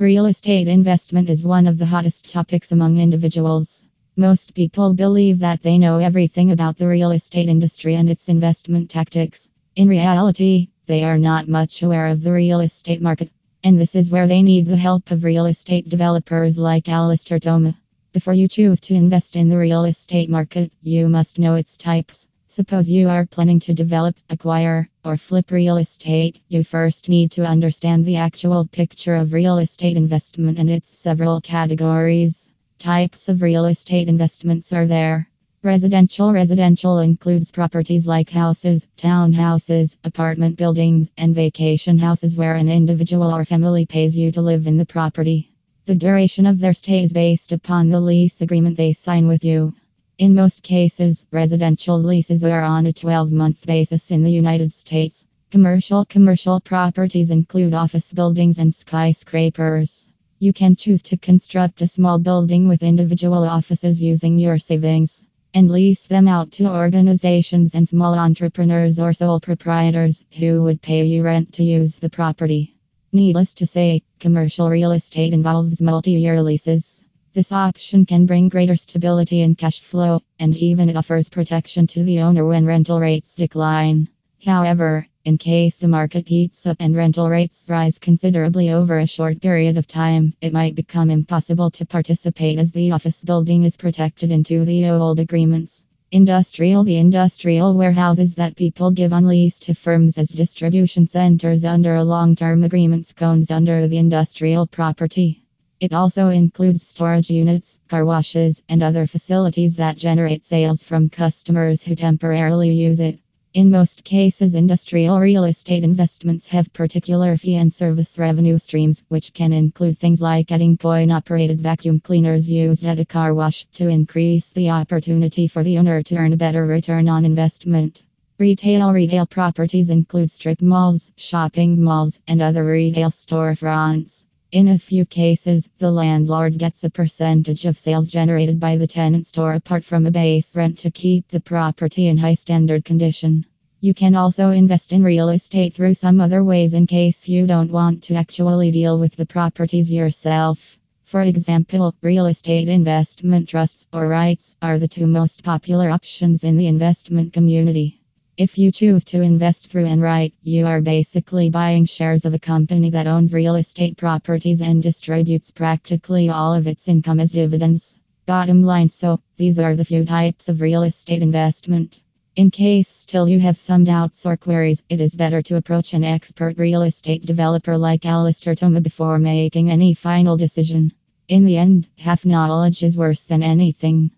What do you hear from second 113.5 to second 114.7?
In most cases,